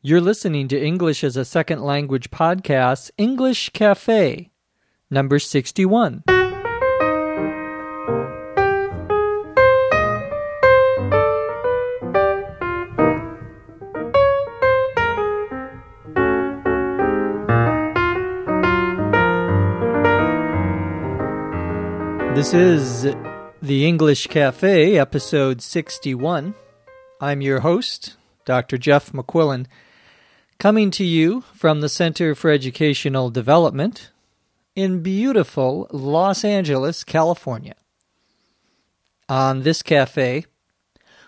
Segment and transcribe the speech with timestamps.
[0.00, 4.48] You're listening to English as a Second Language podcast, English Cafe,
[5.10, 6.22] number 61.
[22.36, 23.02] This is
[23.60, 26.54] the English Cafe, episode 61.
[27.20, 28.78] I'm your host, Dr.
[28.78, 29.66] Jeff McQuillan,
[30.58, 34.10] coming to you from the Center for Educational Development
[34.74, 37.76] in beautiful Los Angeles, California.
[39.28, 40.46] On this cafe,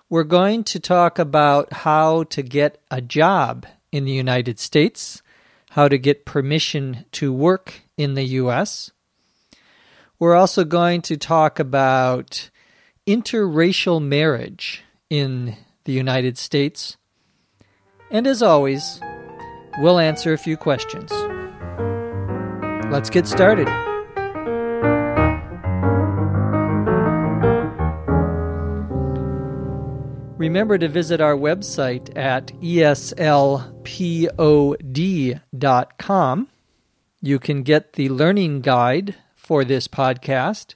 [0.08, 5.22] we're going to talk about how to get a job in the United States,
[5.70, 8.90] how to get permission to work in the U.S.,
[10.18, 12.50] we're also going to talk about
[13.06, 16.98] interracial marriage in the United States.
[18.10, 19.00] And as always,
[19.78, 21.10] we'll answer a few questions.
[22.90, 23.68] Let's get started.
[30.36, 33.68] Remember to visit our website at eslpod.com.
[37.20, 40.74] You can get the learning guide for this podcast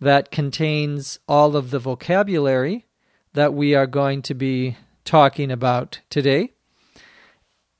[0.00, 2.86] that contains all of the vocabulary
[3.34, 6.52] that we are going to be talking about today,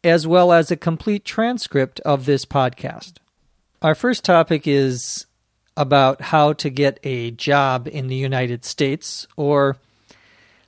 [0.04, 3.14] as well as a complete transcript of this podcast.
[3.82, 5.26] Our first topic is
[5.76, 9.76] about how to get a job in the United States or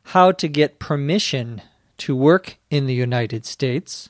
[0.05, 1.63] how to get permission
[1.99, 4.09] to work in the United States.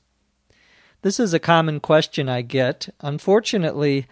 [1.02, 2.88] This is a common question I get.
[3.00, 4.06] Unfortunately,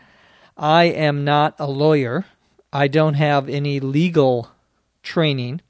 [0.56, 2.24] I am not a lawyer.
[2.72, 4.50] I don't have any legal
[5.02, 5.60] training.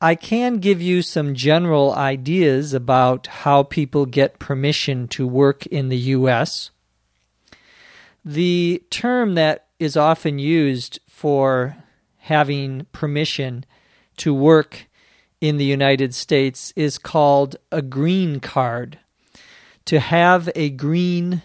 [0.00, 5.88] I can give you some general ideas about how people get permission to work in
[5.88, 6.70] the U.S.
[8.22, 11.78] The term that is often used for
[12.18, 13.64] having permission
[14.18, 14.86] to work
[15.40, 18.98] in the United States is called a green card.
[19.86, 21.40] To have a green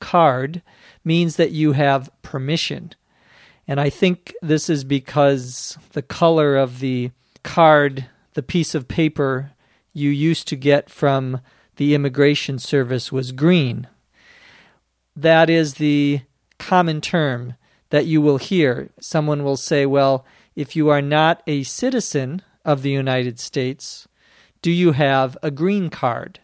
[0.00, 0.62] card
[1.04, 2.92] means that you have permission.
[3.68, 7.10] And I think this is because the color of the
[7.42, 9.52] card, the piece of paper
[9.92, 11.40] you used to get from
[11.76, 13.88] the immigration service was green.
[15.14, 16.22] That is the
[16.58, 17.54] common term
[17.90, 18.90] that you will hear.
[19.00, 20.24] Someone will say, well,
[20.56, 24.08] if you are not a citizen of the United States,
[24.62, 26.40] do you have a green card?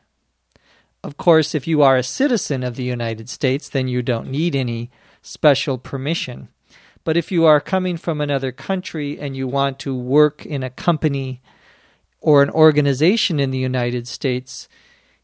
[1.04, 4.56] Of course, if you are a citizen of the United States, then you don't need
[4.56, 4.90] any
[5.22, 6.48] special permission.
[7.04, 10.70] But if you are coming from another country and you want to work in a
[10.70, 11.40] company
[12.20, 14.68] or an organization in the United States,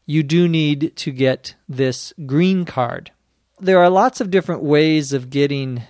[0.05, 3.11] you do need to get this green card.
[3.59, 5.83] There are lots of different ways of getting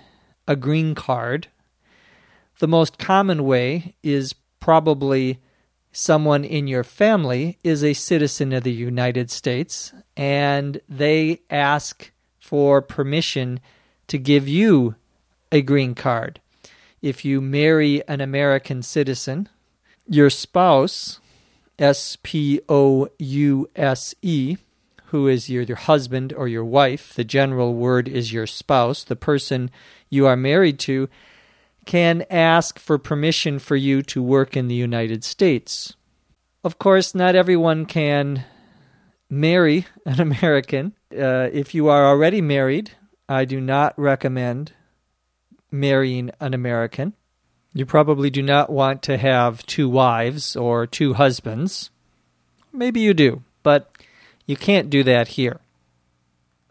[0.48, 1.48] a green card.
[2.60, 5.40] The most common way is probably
[5.92, 12.82] someone in your family is a citizen of the United States and they ask for
[12.82, 13.60] permission
[14.08, 14.96] to give you
[15.52, 16.40] a green card.
[17.02, 19.50] If you marry an American citizen,
[20.08, 21.20] your spouse,
[21.78, 24.58] S P O U S E,
[25.08, 29.16] who is your, your husband or your wife, the general word is your spouse, the
[29.16, 29.70] person
[30.10, 31.10] you are married to,
[31.86, 35.94] can ask for permission for you to work in the United States.
[36.64, 38.44] Of course, not everyone can
[39.30, 40.94] marry an American.
[41.12, 42.92] Uh, if you are already married,
[43.30, 44.74] I do not recommend
[45.80, 47.14] marrying an American.
[47.74, 51.90] You probably do not want to have two wives or two husbands.
[52.72, 53.92] Maybe you do, but
[54.46, 55.60] you can't do that here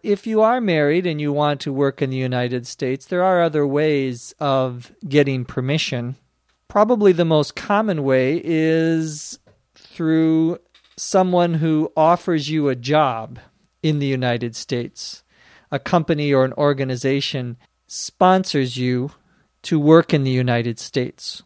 [0.04, 3.42] if you are married and you want to work in the United States, there are
[3.42, 6.16] other ways of getting permission.
[6.68, 9.38] Probably the most common way is
[9.74, 10.58] through
[10.96, 13.38] someone who offers you a job
[13.82, 15.22] in the United States.
[15.72, 19.12] A company or an organization sponsors you
[19.62, 21.42] to work in the United States.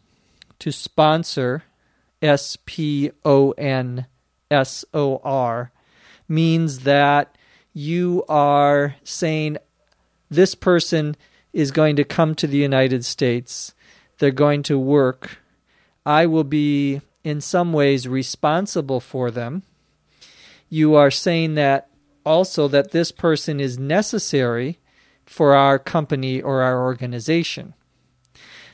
[0.59, 1.63] To sponsor,
[2.21, 4.05] S P O N
[4.51, 5.71] S O R,
[6.27, 7.35] means that
[7.73, 9.57] you are saying
[10.29, 11.15] this person
[11.53, 13.73] is going to come to the United States,
[14.19, 15.39] they're going to work,
[16.05, 19.63] I will be in some ways responsible for them.
[20.69, 21.89] You are saying that
[22.25, 24.77] also that this person is necessary
[25.29, 27.75] for our company or our organization.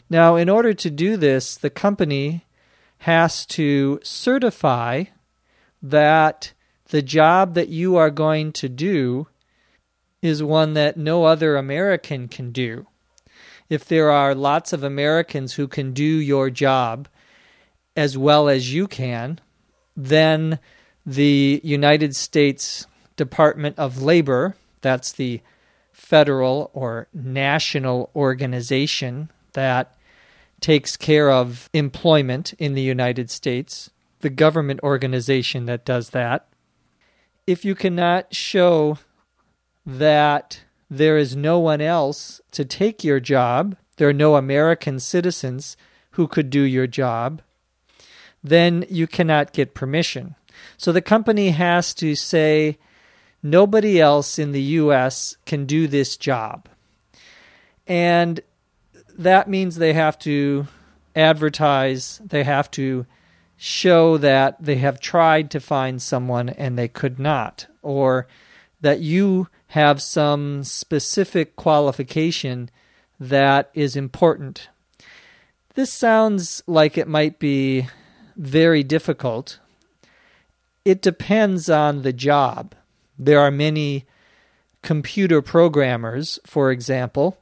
[0.10, 2.46] Now, in order to do this, the company
[3.00, 5.04] has to certify
[5.84, 6.54] that
[6.86, 9.28] the job that you are going to do
[10.22, 12.88] is one that no other American can do.
[13.70, 17.10] If there are lots of Americans who can do your job
[17.98, 19.42] as well as you can,
[19.96, 20.60] then
[21.06, 22.88] the United States
[23.18, 25.42] Department of Labor, that's the
[26.06, 29.98] federal or national organization that
[30.62, 36.48] takes care of employment in the United States, the government organization that does that.
[37.48, 39.00] If you cannot show
[39.84, 40.62] that
[40.92, 45.76] there is no one else to take your job, there are no American citizens
[46.12, 47.42] who could do your job,
[48.44, 50.36] then you cannot get permission.
[50.78, 52.78] So the company has to say,
[53.46, 56.68] nobody else in the US can do this job.
[57.86, 58.42] And
[59.18, 60.68] that means they have to
[61.16, 63.06] advertise, they have to
[63.56, 68.28] show that they have tried to find someone and they could not, or
[68.82, 72.70] that you have some specific qualification
[73.20, 74.70] that is important.
[75.76, 77.88] This sounds like it might be
[78.36, 79.60] very difficult.
[80.84, 82.74] It depends on the job.
[83.18, 84.06] There are many
[84.82, 87.38] computer programmers, for example,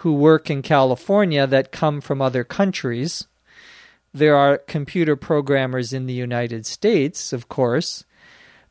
[0.00, 3.26] who work in California that come from other countries.
[4.14, 8.04] There are computer programmers in the United States, of course,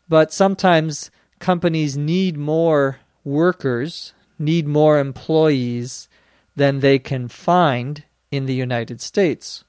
[0.08, 6.08] but sometimes companies need more workers, need more employees
[6.56, 9.64] than they can find in the United States.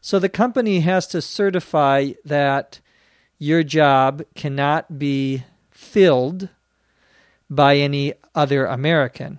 [0.00, 2.80] So the company has to certify that
[3.38, 5.44] your job cannot be
[5.96, 6.50] filled
[7.48, 9.38] by any other American.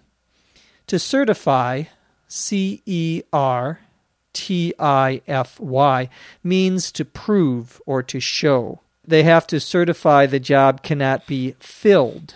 [0.88, 1.84] To certify,
[2.28, 3.82] C E R
[4.34, 6.10] T I F Y,
[6.44, 8.80] means to prove or to show.
[9.06, 12.34] They have to certify the job cannot be filled.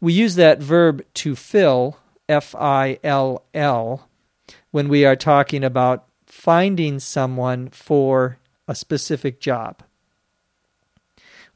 [0.00, 1.96] We use that verb to fill,
[2.28, 4.08] F I L L,
[4.70, 9.82] when we are talking about finding someone for a specific job.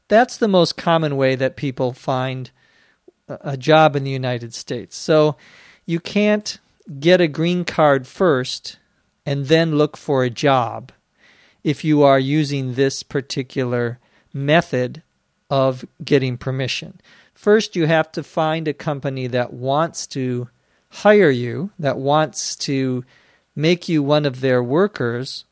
[0.07, 2.51] That's the most common way that people find
[3.27, 4.95] a job in the United States.
[4.95, 5.35] So
[5.85, 6.59] you can't
[6.99, 8.77] get a green card first
[9.25, 10.91] and then look for a job
[11.63, 13.99] if you are using this particular
[14.33, 15.03] method
[15.49, 17.01] of getting permission.
[17.33, 20.49] First, you have to find a company that wants to
[20.89, 23.03] hire you, that wants to
[23.55, 25.45] make you one of their workers,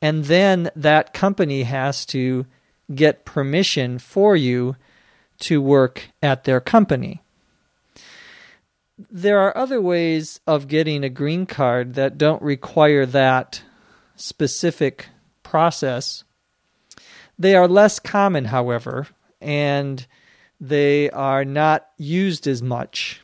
[0.00, 2.46] and then that company has to
[2.94, 4.76] get permission for you
[5.40, 7.22] to work at their company.
[9.10, 13.62] There are other ways of getting a green card that don't require that
[14.14, 15.08] specific
[15.42, 16.24] process.
[17.38, 19.08] They are less common, however,
[19.40, 20.06] and
[20.60, 23.22] they are not used as much.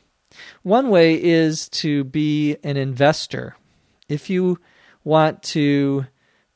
[0.62, 3.56] One way is to be an investor.
[4.08, 4.58] If you
[5.04, 6.06] want to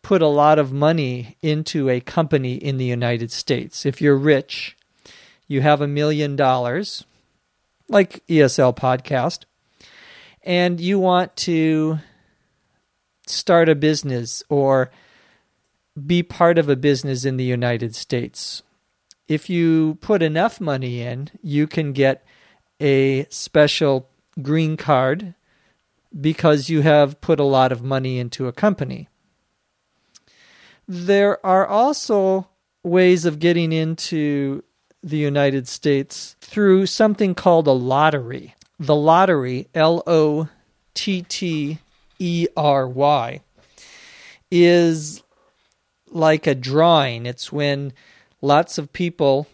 [0.02, 3.86] put a lot of money into a company in the United States.
[3.86, 4.76] If you're rich,
[5.46, 7.04] you have a million dollars,
[7.88, 9.44] like ESL Podcast,
[10.42, 11.98] and you want to
[13.26, 14.90] start a business or
[16.06, 18.62] be part of a business in the United States.
[19.28, 22.24] If you put enough money in, you can get
[22.80, 24.08] a special
[24.40, 25.34] green card
[26.18, 29.08] because you have put a lot of money into a company.
[30.88, 32.48] There are also
[32.82, 34.62] ways of getting into
[35.02, 38.54] the United States through something called a lottery.
[38.78, 40.48] The lottery, L O
[40.94, 41.78] T T
[42.18, 43.40] E R Y,
[44.50, 45.22] is
[46.10, 47.26] like a drawing.
[47.26, 47.92] It's when
[48.40, 49.46] lots of people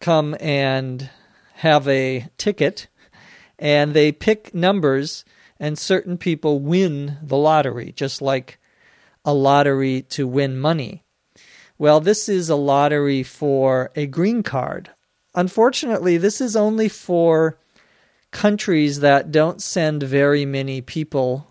[0.00, 1.10] come and
[1.54, 2.88] have a ticket
[3.58, 5.24] and they pick numbers
[5.58, 8.58] and certain people win the lottery, just like
[9.26, 11.02] a lottery to win money.
[11.76, 14.90] Well, this is a lottery for a green card.
[15.34, 17.58] Unfortunately, this is only for
[18.30, 21.46] countries that don't send very many people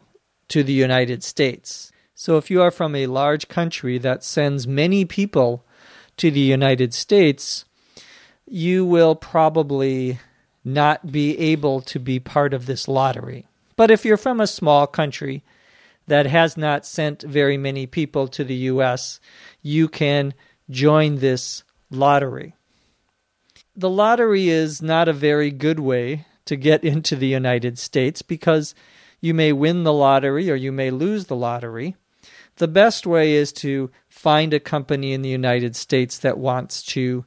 [0.48, 1.92] to the United States.
[2.16, 5.66] So if you are from a large country that sends many people
[6.18, 7.66] to the United States,
[8.48, 10.20] you will probably
[10.64, 13.48] not be able to be part of this lottery.
[13.76, 15.44] But if you're from a small country
[16.08, 19.20] that has not sent very many people to the U.S.,
[19.62, 20.34] you can
[20.70, 22.56] join this lottery.
[23.76, 28.76] The lottery is not a very good way to get into the United States because
[29.20, 31.96] you may win the lottery or you may lose the lottery.
[32.58, 37.26] The best way is to find a company in the United States that wants to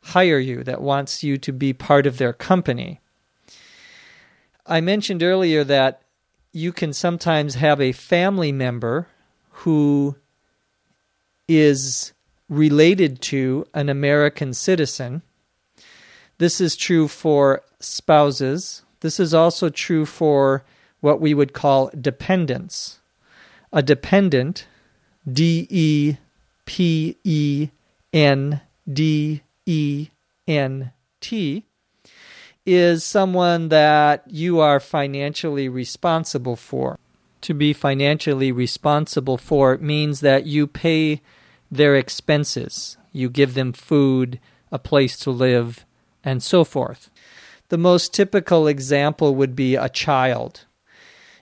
[0.00, 3.00] hire you, that wants you to be part of their company.
[4.66, 6.03] I mentioned earlier that
[6.54, 9.08] you can sometimes have a family member
[9.50, 10.14] who
[11.48, 12.12] is
[12.48, 15.22] related to an American citizen.
[16.38, 18.82] This is true for spouses.
[19.00, 20.64] This is also true for
[21.00, 23.00] what we would call dependents.
[23.72, 24.68] A dependent,
[25.30, 26.16] D E
[26.66, 27.68] P E
[28.12, 30.08] N D E
[30.46, 31.64] N T,
[32.66, 36.98] is someone that you are financially responsible for.
[37.42, 41.20] To be financially responsible for means that you pay
[41.70, 44.40] their expenses, you give them food,
[44.72, 45.84] a place to live,
[46.24, 47.10] and so forth.
[47.68, 50.64] The most typical example would be a child.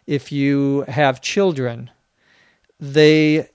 [0.07, 1.91] If you have children,
[2.81, 3.49] they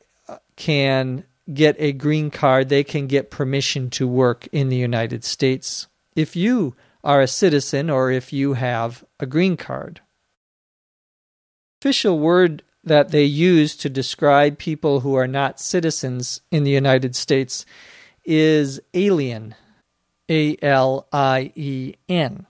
[0.56, 5.88] can get a green card, they can get permission to work in the United States.
[6.16, 10.01] If you are a citizen or if you have a green card.
[11.82, 17.16] Official word that they use to describe people who are not citizens in the United
[17.16, 17.66] States
[18.25, 19.56] is alien.
[20.30, 22.48] A L I E N.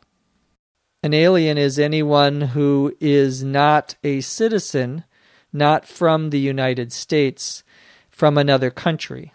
[1.04, 5.04] An alien is anyone who is not a citizen,
[5.54, 7.64] not from the United States,
[8.10, 9.32] from another country.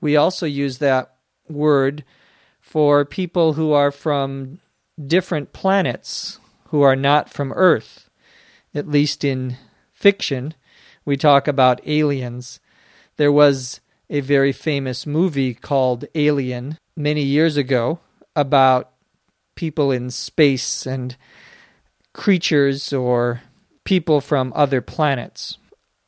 [0.00, 1.16] We also use that
[1.48, 2.04] word
[2.70, 4.60] for people who are from
[5.04, 8.08] different planets, who are not from Earth.
[8.72, 9.56] At least in
[9.92, 10.54] fiction,
[11.04, 12.60] we talk about aliens.
[13.16, 17.98] There was a very famous movie called Alien many years ago
[18.36, 18.92] about
[19.56, 21.16] people in space and
[22.14, 23.42] creatures or
[23.82, 25.58] people from other planets.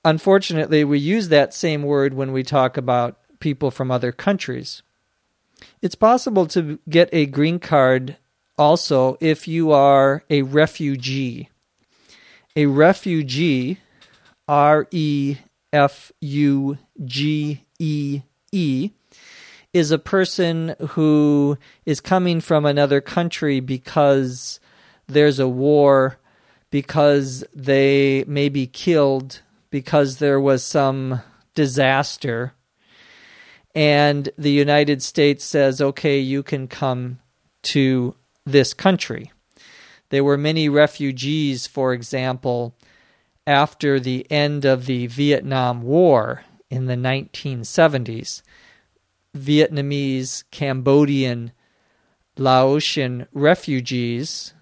[0.04, 4.84] Unfortunately, we use that same word when we talk about people from other countries.
[5.80, 8.16] It's possible to get a green card
[8.58, 11.48] also if you are a refugee.
[12.54, 13.78] A refugee,
[14.46, 15.36] R E
[15.72, 18.90] F U G E E,
[19.72, 24.60] is a person who is coming from another country because
[25.06, 26.18] there's a war,
[26.70, 29.40] because they may be killed,
[29.70, 31.22] because there was some
[31.54, 32.52] disaster.
[33.74, 37.20] And the United States says, okay, you can come
[37.62, 38.14] to
[38.44, 39.32] this country.
[40.10, 42.76] There were many refugees, for example,
[43.46, 48.42] after the end of the Vietnam War in the 1970s
[49.36, 51.52] Vietnamese, Cambodian,
[52.36, 54.54] Laotian refugees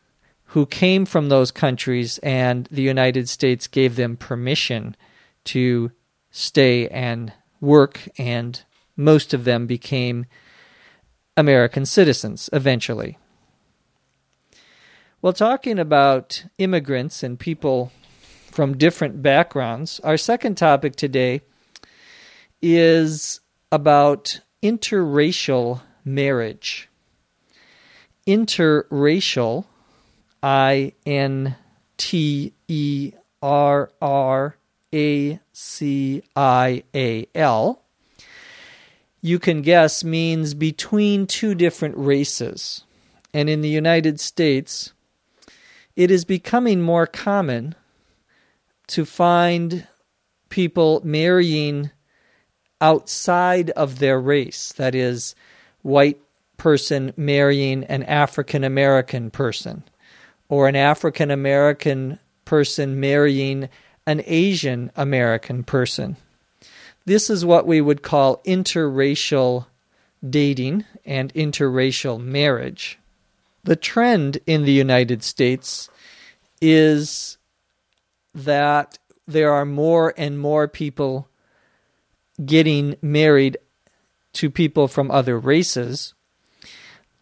[0.46, 4.96] who came from those countries, and the United States gave them permission
[5.44, 5.92] to
[6.30, 8.64] stay and work, and
[9.00, 10.26] most of them became
[11.36, 13.18] American citizens eventually.
[15.22, 17.92] Well, talking about immigrants and people
[18.50, 21.40] from different backgrounds, our second topic today
[22.62, 23.40] is
[23.72, 26.88] about interracial marriage.
[28.26, 29.64] Interracial,
[30.42, 31.56] I N
[31.96, 34.56] T E R R
[34.94, 37.82] A C I A L,
[39.20, 42.84] you can guess means between two different races.
[43.32, 44.92] And in the United States,
[45.96, 47.74] it is becoming more common
[48.88, 49.86] to find
[50.48, 51.90] people marrying
[52.80, 54.72] outside of their race.
[54.72, 55.34] That is,
[55.82, 56.20] white
[56.56, 59.84] person marrying an African American person,
[60.48, 63.68] or an African American person marrying
[64.06, 66.16] an Asian American person.
[67.04, 69.66] This is what we would call interracial
[70.28, 72.98] dating and interracial marriage.
[73.64, 75.88] The trend in the United States
[76.60, 77.38] is
[78.34, 81.28] that there are more and more people
[82.44, 83.58] getting married
[84.34, 86.14] to people from other races.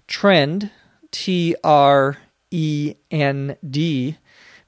[0.06, 0.70] Trend,
[1.10, 2.18] T R
[2.50, 4.16] E N D,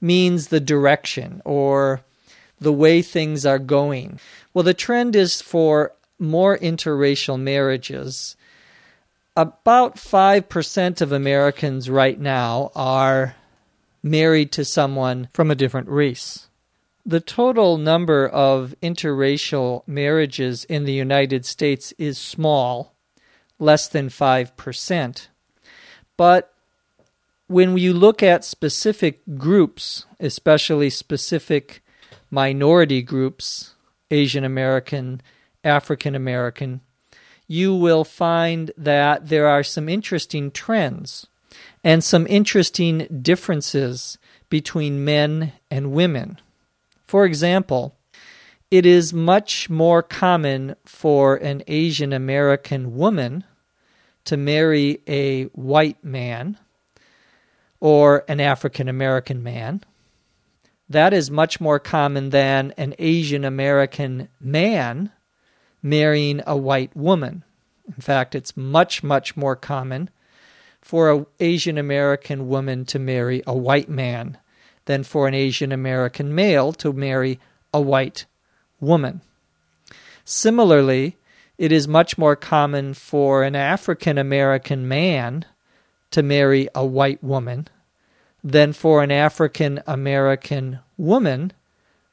[0.01, 2.03] means the direction or
[2.61, 4.21] the way things are going.
[4.53, 8.37] Well, the trend is for more interracial marriages.
[9.37, 13.37] About 5% of Americans right now are
[14.03, 16.49] married to someone from a different race.
[17.07, 22.95] The total number of interracial marriages in the United States is small,
[23.59, 25.29] less than 5%.
[26.17, 26.53] But
[27.47, 31.83] when you look at specific groups, especially specific
[32.31, 33.75] minority groups,
[34.11, 35.21] Asian American,
[35.65, 36.81] African American,
[37.47, 41.27] you will find that there are some interesting trends
[41.83, 44.19] and some interesting differences
[44.49, 46.39] between men and women.
[47.07, 47.97] For example,
[48.71, 53.45] it is much more common for an Asian American woman
[54.25, 56.57] to marry a white man
[57.81, 59.83] or an African American man.
[60.91, 65.13] That is much more common than an Asian American man
[65.81, 67.45] marrying a white woman.
[67.87, 70.11] In fact, it's much, much more common
[70.83, 74.37] for an Asian American woman to marry a white man
[74.87, 77.39] than for an Asian American male to marry
[77.73, 78.27] a white
[78.81, 79.21] woman.
[80.25, 81.17] Similarly,
[81.57, 85.45] it is much more common for an African American man
[86.11, 87.69] to marry a white woman
[88.43, 91.53] than for an African American woman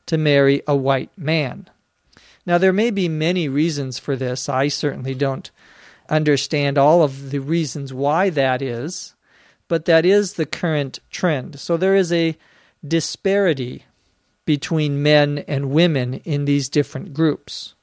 [0.06, 1.70] to marry a white man.
[2.46, 4.48] Now, there may be many reasons for this.
[4.48, 5.52] I certainly don't
[6.10, 9.14] understand all of the reasons why that is,
[9.68, 11.60] but that is the current trend.
[11.60, 12.38] So there is a
[12.88, 13.84] disparity
[14.46, 17.76] between men and women in these different groups.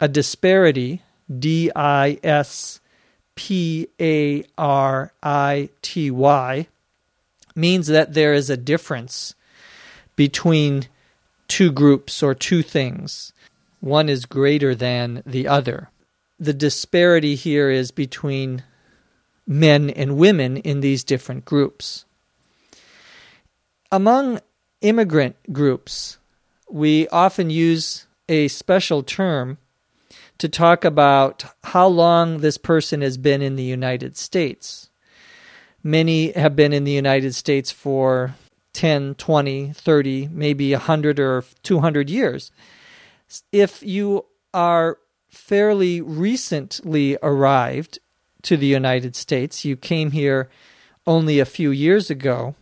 [0.00, 1.02] A disparity,
[1.36, 2.80] D I S
[3.34, 6.66] P A R I T Y,
[7.58, 9.34] means that there is a difference
[10.16, 10.86] between
[11.48, 13.32] two groups or two things.
[13.80, 15.90] One is greater than the other.
[16.38, 18.62] The disparity here is between
[19.46, 22.04] men and women in these different groups.
[23.90, 24.40] Among
[24.80, 26.18] immigrant groups,
[26.70, 29.58] we often use a special term
[30.38, 34.90] to talk about how long this person has been in the United States.
[35.82, 38.34] Many have been in the United States for
[38.72, 42.50] 10, 20, 30, maybe 100 or 200 years.
[43.52, 47.98] If you are fairly recently arrived
[48.42, 50.48] to the United States, you came here
[51.06, 52.54] only a few years ago,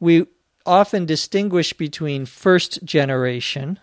[0.00, 0.26] we
[0.66, 3.78] often distinguish between first generation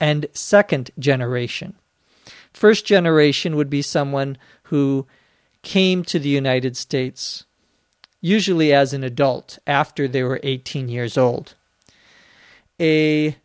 [0.00, 1.74] and second generation.
[2.52, 5.06] First generation would be someone who
[5.62, 7.44] came to the United States
[8.20, 11.54] usually as an adult after they were 18 years old.
[12.80, 13.36] A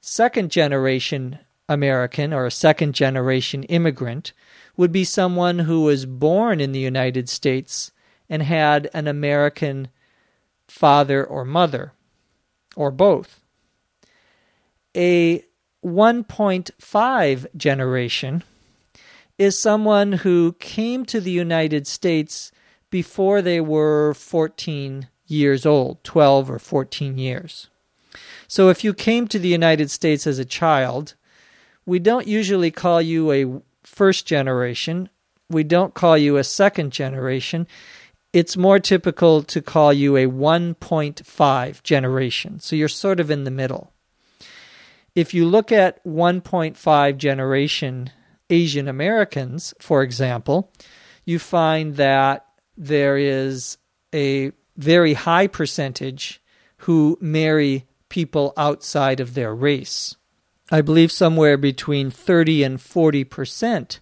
[0.00, 1.38] second generation
[1.68, 4.32] American or a second generation immigrant
[4.76, 7.90] would be someone who was born in the United States
[8.28, 9.88] and had an American
[10.68, 11.92] father or mother
[12.76, 13.40] or both.
[14.96, 15.44] A
[15.84, 18.42] 1.5 generation
[19.38, 22.52] is someone who came to the United States
[22.94, 27.68] before they were 14 years old, 12 or 14 years.
[28.46, 31.16] So if you came to the United States as a child,
[31.84, 35.08] we don't usually call you a first generation.
[35.50, 37.66] We don't call you a second generation
[38.32, 42.60] it's more typical to call you a 1.5 generation.
[42.60, 43.92] So you're sort of in the middle.
[45.16, 48.10] If you look at 1.5 generation
[48.50, 50.72] Asian Americans, for example,
[51.24, 52.44] you find that
[52.76, 53.78] there is
[54.14, 56.42] a very high percentage
[56.78, 60.16] who marry people outside of their race.
[60.70, 64.00] I believe somewhere between 30 and 40 percent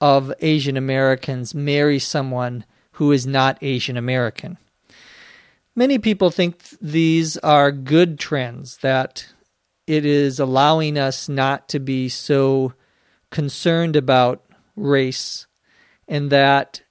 [0.00, 4.58] of Asian Americans marry someone who is not Asian American.
[5.76, 9.26] Many people think these are good trends, that
[9.86, 12.74] it is allowing us not to be so
[13.30, 14.44] concerned about
[14.76, 15.46] race,
[16.08, 16.82] and that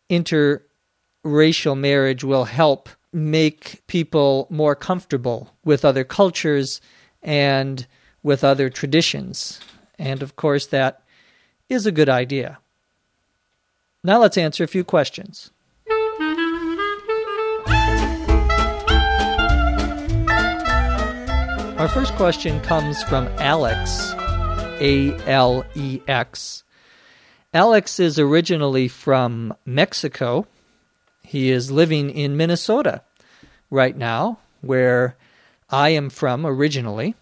[1.26, 6.80] interracial marriage will help make people more comfortable with other cultures
[7.22, 7.88] and
[8.24, 9.60] with other traditions.
[9.98, 11.02] And of course, that
[11.70, 12.60] is a good idea.
[14.04, 15.52] Now let's answer a few questions.
[21.78, 24.14] Our first question comes from Alex,
[24.82, 26.64] A L E X.
[27.54, 30.46] Alex is originally from Mexico.
[31.30, 33.04] He is living in Minnesota
[33.70, 35.15] right now, where
[35.70, 37.13] I am from originally.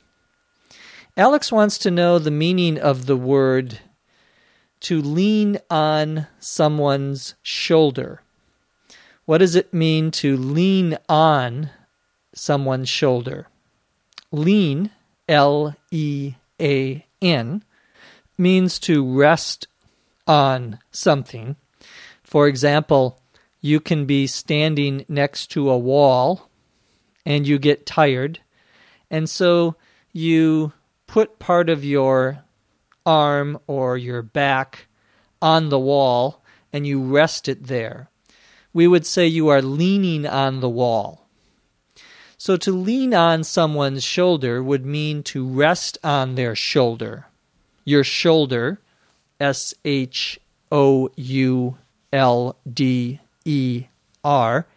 [1.18, 3.80] Alex wants to know the meaning of the word
[4.80, 8.22] to lean on someone's shoulder.
[9.26, 11.70] What does it mean to lean on
[12.34, 13.48] someone's shoulder?
[14.32, 14.90] Lean,
[15.28, 17.62] L E A N,
[18.38, 19.68] means to rest
[20.26, 21.58] on something.
[22.24, 23.20] For example,
[23.68, 26.50] you can be standing next to a wall
[27.26, 28.40] and you get tired,
[29.12, 29.76] and so
[30.14, 30.72] you
[31.06, 32.44] put part of your
[33.06, 34.88] arm or your back
[35.42, 38.10] on the wall and you rest it there.
[38.74, 41.28] We would say you are leaning on the wall.
[42.38, 47.26] So to lean on someone's shoulder would mean to rest on their shoulder.
[47.84, 48.80] Your shoulder,
[49.40, 50.40] S H
[50.72, 51.78] O U
[52.14, 53.86] L D E
[54.24, 54.68] R,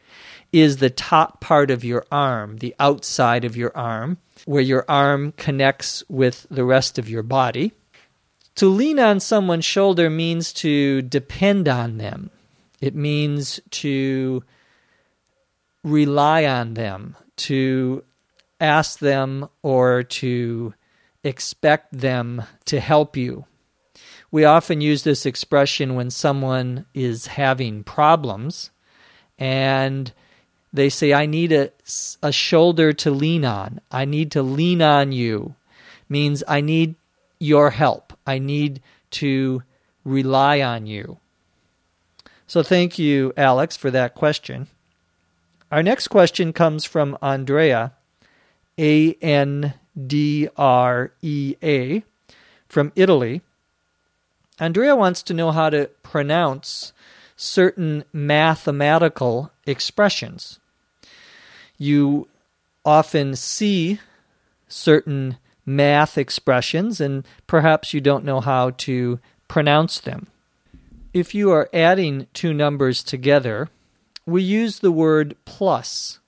[0.52, 5.32] is the top part of your arm, the outside of your arm, where your arm
[5.36, 7.72] connects with the rest of your body.
[8.56, 12.30] To lean on someone's shoulder means to depend on them.
[12.80, 14.42] It means to
[15.84, 18.04] rely on them, to
[18.60, 20.74] ask them or to
[21.22, 23.44] expect them to help you.
[24.30, 28.70] We often use this expression when someone is having problems
[29.38, 30.12] and
[30.72, 31.70] they say, I need a,
[32.22, 33.80] a shoulder to lean on.
[33.90, 35.56] I need to lean on you.
[36.08, 36.94] Means I need
[37.40, 38.12] your help.
[38.26, 38.80] I need
[39.12, 39.62] to
[40.04, 41.18] rely on you.
[42.46, 44.68] So thank you, Alex, for that question.
[45.70, 47.92] Our next question comes from Andrea,
[48.78, 49.74] A N
[50.06, 52.02] D R E A,
[52.68, 53.42] from Italy.
[54.60, 56.92] Andrea wants to know how to pronounce
[57.34, 60.60] certain mathematical expressions.
[61.78, 62.28] You
[62.84, 63.98] often see
[64.68, 69.18] certain math expressions, and perhaps you don't know how to
[69.48, 70.26] pronounce them.
[71.14, 73.70] If you are adding two numbers together,
[74.26, 76.18] we use the word plus.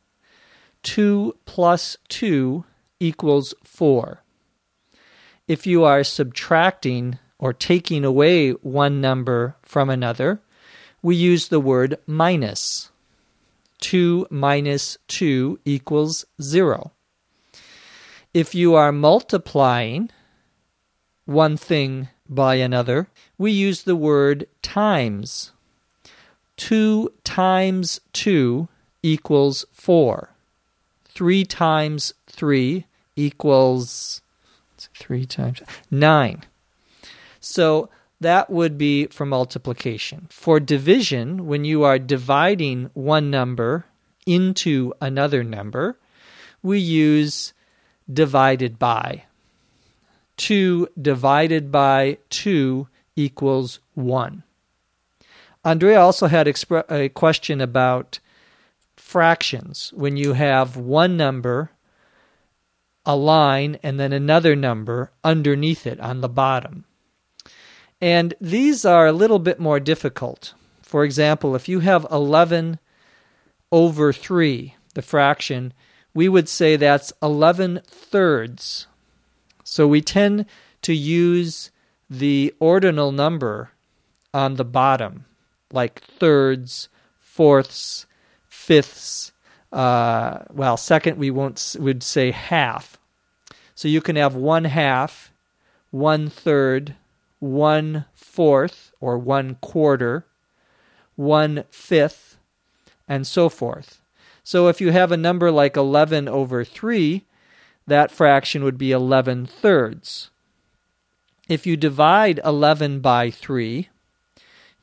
[0.84, 2.64] 2 plus 2
[2.98, 4.22] equals 4.
[5.46, 10.40] If you are subtracting or taking away one number from another,
[11.02, 12.92] we use the word minus.
[13.80, 16.92] 2 minus 2 equals 0.
[18.32, 20.10] If you are multiplying
[21.24, 25.50] one thing by another, we use the word times.
[26.58, 28.68] 2 times 2
[29.02, 30.30] equals 4.
[31.06, 34.22] 3 times 3 equals
[34.78, 36.44] 3 times 9.
[37.42, 40.28] So that would be for multiplication.
[40.30, 43.84] For division, when you are dividing one number
[44.24, 45.98] into another number,
[46.62, 47.52] we use
[48.10, 49.24] divided by.
[50.36, 54.44] 2 divided by 2 equals 1.
[55.64, 58.20] Andrea also had expre- a question about
[58.96, 59.92] fractions.
[59.94, 61.70] When you have one number,
[63.04, 66.84] a line, and then another number underneath it on the bottom.
[68.02, 70.54] And these are a little bit more difficult.
[70.82, 72.80] For example, if you have 11
[73.70, 75.72] over 3, the fraction,
[76.12, 78.88] we would say that's 11 thirds.
[79.62, 80.46] So we tend
[80.82, 81.70] to use
[82.10, 83.70] the ordinal number
[84.34, 85.24] on the bottom
[85.72, 86.88] like thirds,
[87.18, 88.06] fourths,
[88.48, 89.32] fifths.
[89.72, 92.98] Uh, well, second we won't would say half.
[93.74, 95.32] So you can have one half,
[95.90, 96.96] one third,
[97.42, 100.24] one fourth or one quarter,
[101.16, 102.38] one fifth,
[103.08, 104.00] and so forth.
[104.44, 107.24] So if you have a number like 11 over 3,
[107.88, 110.30] that fraction would be 11 thirds.
[111.48, 113.88] If you divide 11 by 3,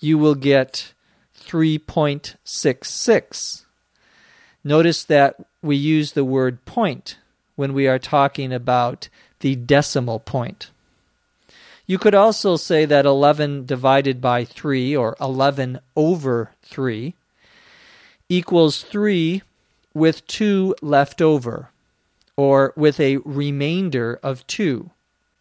[0.01, 0.91] you will get
[1.39, 3.63] 3.66.
[4.65, 7.17] Notice that we use the word point
[7.55, 9.07] when we are talking about
[9.39, 10.71] the decimal point.
[11.89, 17.15] You could also say that 11 divided by 3 or 11 over 3
[18.29, 19.41] equals 3
[19.95, 21.71] with 2 left over
[22.37, 24.91] or with a remainder of 2.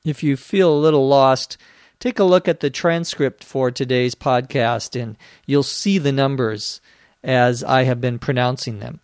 [0.07, 1.59] If you feel a little lost,
[2.01, 6.81] take a look at the transcript for today's podcast and you'll see the numbers
[7.23, 9.01] as I have been pronouncing them.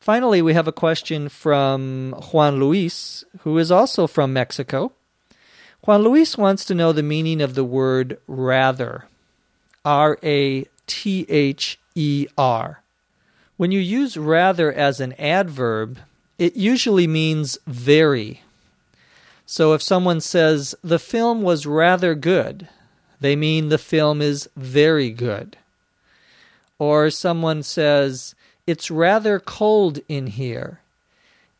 [0.00, 4.90] Finally, we have a question from Juan Luis, who is also from Mexico.
[5.84, 9.04] Juan Luis wants to know the meaning of the word rather.
[9.84, 12.82] R A T H E R.
[13.56, 15.98] When you use rather as an adverb,
[16.38, 18.42] it usually means very
[19.50, 22.68] so if someone says the film was rather good,
[23.18, 25.56] they mean the film is very good.
[26.78, 28.34] Or someone says
[28.66, 30.80] it's rather cold in here,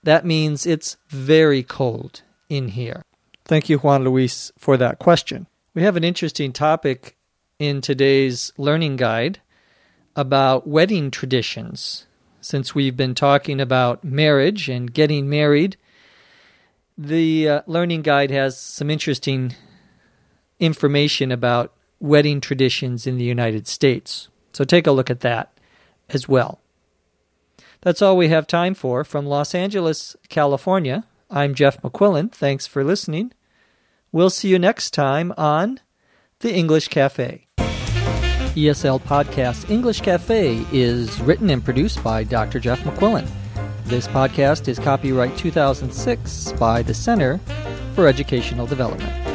[0.02, 3.02] that means it's very cold in here.
[3.48, 5.46] Thank you, Juan Luis, for that question.
[5.72, 7.16] We have an interesting topic
[7.58, 9.40] in today's learning guide
[10.14, 12.06] about wedding traditions.
[12.42, 15.78] Since we've been talking about marriage and getting married,
[16.98, 19.54] the uh, learning guide has some interesting
[20.60, 24.28] information about wedding traditions in the United States.
[24.52, 25.58] So take a look at that
[26.10, 26.60] as well.
[27.80, 29.04] That's all we have time for.
[29.04, 32.30] From Los Angeles, California, I'm Jeff McQuillan.
[32.30, 33.32] Thanks for listening.
[34.10, 35.80] We'll see you next time on
[36.40, 37.46] The English Cafe.
[37.58, 42.58] ESL Podcast English Cafe is written and produced by Dr.
[42.58, 43.28] Jeff McQuillan.
[43.84, 47.38] This podcast is copyright 2006 by the Center
[47.94, 49.27] for Educational Development.